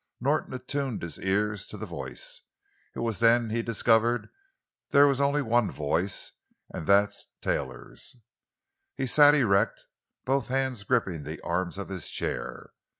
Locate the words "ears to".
1.19-1.77